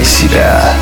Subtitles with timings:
[0.00, 0.74] «Включай себя».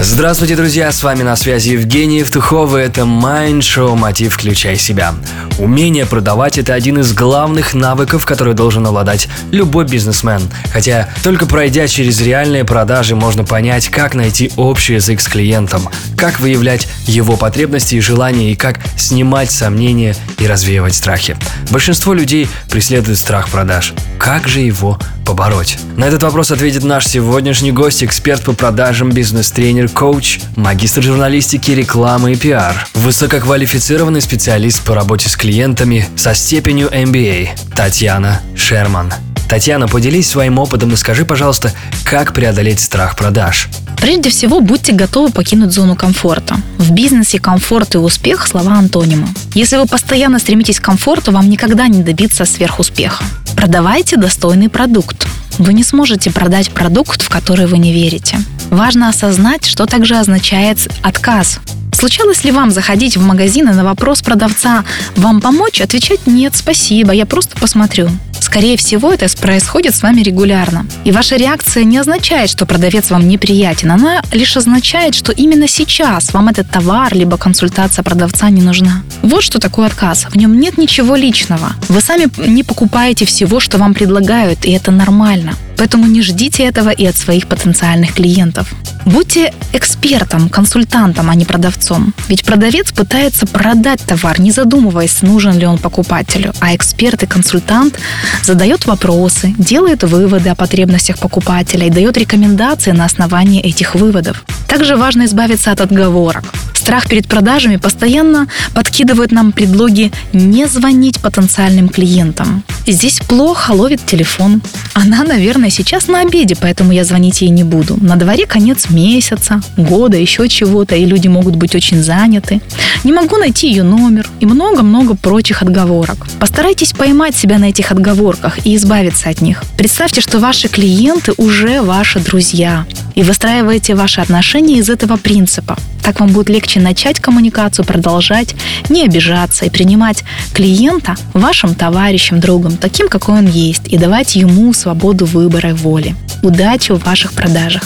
[0.00, 0.90] Здравствуйте, друзья!
[0.90, 4.34] С вами на связи Евгений Евтухов, и это Mind Show «Мотив.
[4.34, 5.14] Включай себя».
[5.58, 10.42] Умение продавать– это один из главных навыков, который должен обладать любой бизнесмен.
[10.72, 16.40] Хотя только пройдя через реальные продажи, можно понять, как найти общий язык с клиентом, как
[16.40, 21.36] выявлять его потребности и желания, и как снимать сомнения и развеивать страхи.
[21.70, 23.94] Большинство людей преследует страх продаж.
[24.18, 25.78] Как же его побороть?
[25.96, 32.32] На этот вопрос ответит наш сегодняшний гость, эксперт по продажам, бизнес-тренер, коуч, магистр журналистики, рекламы
[32.32, 39.12] и пиар, высококвалифицированный специалист по работе с клиентами со степенью MBA Татьяна Шерман.
[39.48, 41.72] Татьяна, поделись своим опытом и скажи, пожалуйста,
[42.04, 43.68] как преодолеть страх продаж.
[43.98, 46.56] Прежде всего, будьте готовы покинуть зону комфорта.
[46.78, 49.28] В бизнесе комфорт и успех– слова антонима.
[49.54, 53.24] Если вы постоянно стремитесь к комфорту, вам никогда не добиться сверхуспеха.
[53.64, 55.26] Продавайте достойный продукт.
[55.56, 58.36] Вы не сможете продать продукт, в который вы не верите.
[58.68, 61.60] Важно осознать, что также означает отказ.
[61.94, 64.84] Случалось ли вам заходить в магазин и на вопрос продавца
[65.16, 68.10] «Вам помочь?» отвечать «Нет, спасибо, я просто посмотрю».
[68.44, 70.86] Скорее всего, это происходит с вами регулярно.
[71.04, 73.90] И ваша реакция не означает, что продавец вам неприятен.
[73.90, 79.02] Она лишь означает, что именно сейчас вам этот товар либо консультация продавца не нужна.
[79.22, 80.26] Вот что такое отказ.
[80.28, 81.72] В нем нет ничего личного.
[81.88, 85.54] Вы сами не покупаете всего, что вам предлагают, и это нормально.
[85.76, 88.72] Поэтому не ждите этого и от своих потенциальных клиентов.
[89.04, 92.14] Будьте экспертом, консультантом, а не продавцом.
[92.28, 96.52] Ведь продавец пытается продать товар, не задумываясь, нужен ли он покупателю.
[96.60, 97.98] А эксперт и консультант
[98.42, 104.44] задает вопросы, делает выводы о потребностях покупателя и дает рекомендации на основании этих выводов.
[104.68, 106.44] Также важно избавиться от отговорок.
[106.74, 112.62] Страх перед продажами постоянно подкидывает нам предлоги не звонить потенциальным клиентам.
[112.86, 114.60] Здесь плохо ловит телефон.
[114.92, 117.96] Она, наверное, сейчас на обеде, поэтому я звонить ей не буду.
[117.98, 122.60] На дворе конец месяца, года, еще чего-то, и люди могут быть очень заняты.
[123.02, 126.26] Не могу найти ее номер и много-много прочих отговорок.
[126.38, 129.62] Постарайтесь поймать себя на этих отговорках и избавиться от них.
[129.78, 135.78] Представьте, что ваши клиенты уже ваши друзья и выстраиваете ваши отношения из этого принципа.
[136.04, 138.54] Так вам будет легче начать коммуникацию, продолжать,
[138.90, 140.22] не обижаться и принимать
[140.52, 146.14] клиента вашим товарищем, другом, таким, какой он есть, и давать ему свободу выбора и воли.
[146.42, 147.82] Удачи в ваших продажах!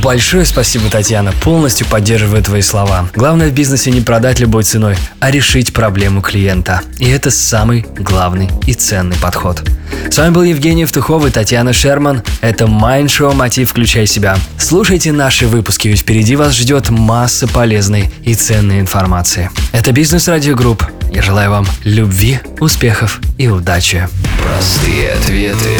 [0.00, 1.32] Большое спасибо, Татьяна.
[1.32, 3.08] Полностью поддерживаю твои слова.
[3.14, 6.80] Главное в бизнесе не продать любой ценой, а решить проблему клиента.
[6.98, 9.62] И это самый главный и ценный подход.
[10.10, 12.22] С вами был Евгений Евтухов и Татьяна Шерман.
[12.40, 13.70] Это Mind Show «Мотив.
[13.70, 14.36] Включай себя».
[14.58, 19.50] Слушайте наши выпуски, ведь впереди вас ждет масса полезной и ценной информации.
[19.72, 20.84] Это Бизнес Радио Групп.
[21.14, 24.08] Я желаю вам любви, успехов и удачи.
[24.42, 25.76] Простые ответы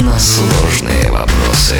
[0.00, 1.76] на сложные вопросы.